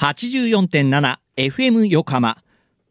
[0.00, 2.38] 84.7FM 横浜。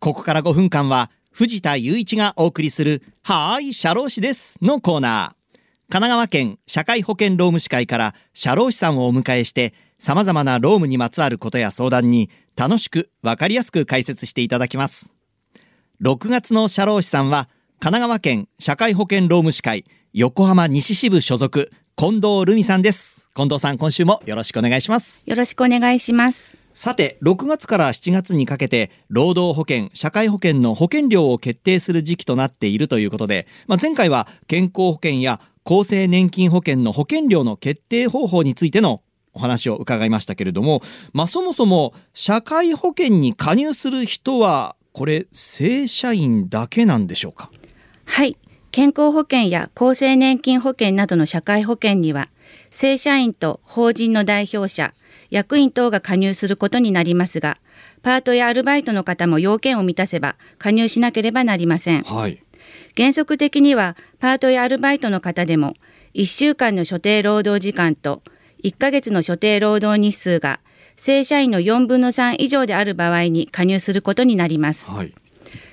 [0.00, 5.58] ここから5分間は藤田雄一がお送りするはーい、社労士ですのコーナー。
[5.90, 15.14] 神奈川県社会保険労務士会から社労士さんをお迎えして様々な労務にまつわることや相談に楽しくわかりやすく解説していただきます。
[16.02, 17.48] 6月の社労士さんは
[17.80, 23.30] 神奈川県社会保険労務士会横浜西支部所属近藤留美さんです。
[23.34, 25.22] 近藤さん、今週もよろしくお願いします。
[25.26, 26.59] よろしくお願いします。
[26.80, 39.02] さて、6月から7月にかけて、労働保険、社会保険の保険料を決定する時期となっているということで、まあ、前回は健康保険や厚生年金保険の保険料の決定方法についての
[39.34, 40.80] お話を伺いましたけれども、
[41.12, 47.50] まあ、そもそも社会保険に加入する人は、これ、正社員だけなんでしょうか？
[48.06, 48.38] はい。
[48.70, 52.28] 健康保険や厚生年金保険などの社会保険には、
[52.70, 54.94] 正社員と法人の代表者、
[55.30, 57.58] 役員等が加入することになりますが、
[58.02, 62.02] パートやアルバイトの方も要件を満たせば加入しなければなりません。
[62.02, 62.42] はい。
[62.96, 65.74] 原則的には、パートやアルバイトの方でも、
[66.14, 68.22] 1週間の所定労働時間と
[68.64, 70.60] 1ヶ月の所定労働日数が、
[70.96, 74.84] 正社員の4分の3以上である場合に加入することになります。
[74.86, 75.14] はい。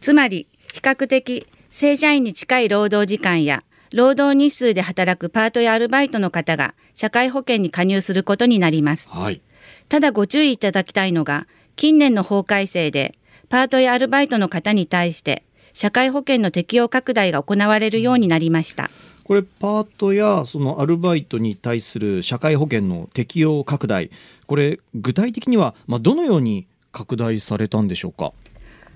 [0.00, 9.08] つまり比較的正社員に近い労働時間や労働日数で働くパートやアルバイトの方が社会保険に加入することになります。
[9.08, 9.40] はい。
[9.88, 13.14] ただご注意いただきたいのが近年の法改正で
[13.48, 18.90] パートやアルバイトの方に対して社会保険の適用拡大が行われるようになりました。
[19.24, 24.10] これパートやそのアルバイトに対する社会保険の適用拡大
[24.46, 28.32] これ具体的にはまあどのように拡大されたんでしょうか？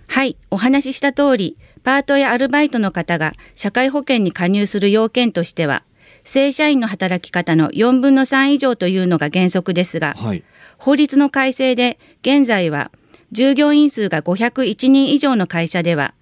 [0.08, 5.82] はい、お話しした通り、パートやアルバイトの方が社会保険に加入する要件としては、
[6.24, 10.42] 正社員の働き方の4分の3以上というのが原則ですが、はい。
[10.78, 12.90] 法律の改正で現在は
[13.32, 16.14] 従業員数が501人以上の会社では、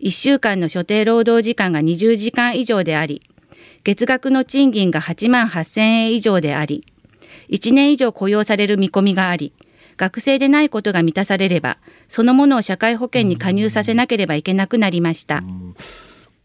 [0.00, 3.22] 1週間の所定労働時間が20時間以上であり、
[3.84, 6.84] 月額の賃金が8万8000円以上であり、
[7.50, 9.52] 1年以上雇用される見込みがあり、
[10.00, 11.76] 学生でないことが満たされれば、
[12.08, 15.42] そのものを社会保険に加入させなければいけなくなりました。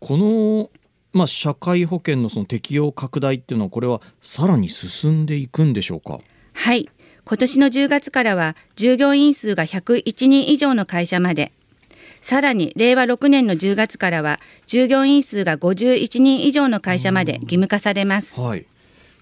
[0.01, 0.69] この、
[1.13, 6.19] まあ、社会保険のその適用拡大っていうのはこれはさらに進んでいくんでしょうか？
[6.51, 6.89] はい。
[7.23, 11.53] 今年の10月からは従業員数が101人以上の会社まで、
[12.21, 18.37] さらに令和6年の10月からは従業員数が51人以上の会社まで義務化されます。
[18.37, 18.65] はい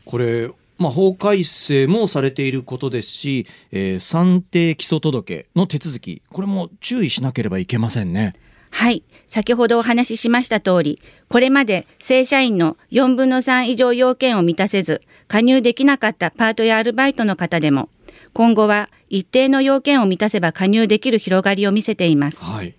[0.06, 8.36] これまあ、法改正もされていることですし、えー算定基礎届の手続きこれも注意しなければいけませんね。
[8.70, 9.04] はい。
[9.28, 17.90] 先ほどお話ししました通り、これまで正社員の4分の3以上要件を満たせず、加入できなかったパートやアルバイトの方でも、
[18.34, 22.38] 今後は一定の要件を満たせば加入できる広がりを見せています。
[22.38, 22.74] はい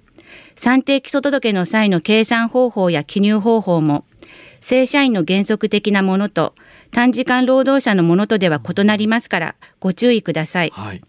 [0.57, 4.05] 算定基礎届の際の計算方法や記入方法も、
[4.61, 6.55] 正社員の原則的なものと
[6.95, 10.71] 短時間労働者のものとでは異なりますからご注意ください。
[10.71, 11.03] はい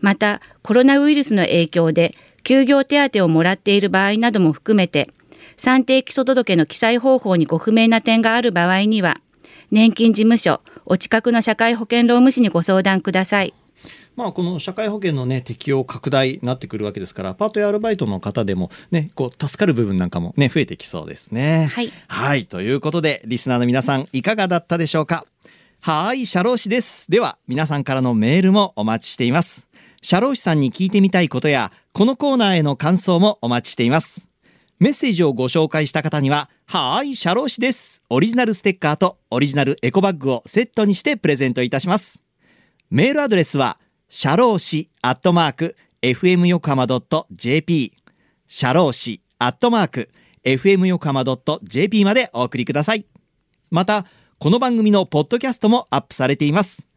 [0.00, 5.10] またコロナウイルスの影響で休業手当をもらっている場合なども含めて
[5.56, 9.18] 算定基礎届の記載方法にご不明な点がある場合には
[9.70, 13.54] 年金事務所お近くの社会保険労務士にご相談ください。
[14.16, 21.70] まあ、この社会保険の、ね、適用拡大になってくるわけですからパートやアルバイトの方でも、ね、こう助かる部分なんかも、ね、増えてきそうですね。
[21.72, 21.92] はい。
[22.08, 22.46] はい。
[22.46, 25.24] ということでリスナーの皆さんいかがだったでしょうか？
[25.80, 27.10] はい社労士です。
[27.10, 29.68] では皆さんからのメールもお待ちしています。
[30.02, 34.28] 社労士さんに聞いてみたいことやこのコーナーへの感想もお待ちしています。
[34.78, 38.02] メッセージをご紹介した方にははい社労士です。
[38.10, 42.22] オリジナルステッカーとオリジナルエコバッグをセットにしてプレゼントいたします
[42.92, 43.78] メールアドレスは、
[44.08, 46.88] 社労士アットマーク、fm 横浜
[47.30, 47.92] .jp、
[48.48, 50.10] 社労士アットマーク、
[50.42, 51.22] fm 横浜
[51.62, 53.06] .jp までお送りください。
[53.70, 54.06] また、
[54.40, 56.88] この番組のポッドキャストもアップされています。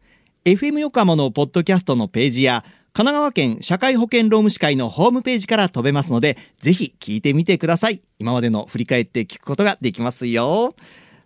[0.44, 8.02] FM 横浜のポッドキャストのページや、神奈川県社会保険労務士会のホームページから飛べますので、ぜひ聞いてみてください。
[8.18, 10.74] 今までの振り返って聞くことができますよ。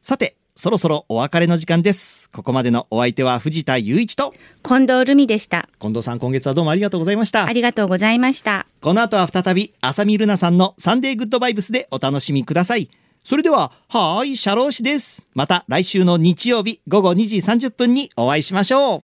[0.03, 2.29] さて、そろそろお別れの時間です。
[2.31, 4.35] ここまでのお相手は藤田雄一と、
[4.65, 5.69] 近藤留美でした。
[5.79, 7.53] 近藤さん今月はどうもありがとうございましたあ。
[7.53, 8.67] りがとうございました。
[8.81, 12.91] この後は再び、浅見ルナさんのサンデーグッドバイブスでお楽しみください。
[13.23, 15.29] それでは、はーい、社労士です。
[15.33, 18.97] また来週の日曜日午後2時30分にお会いしましょう。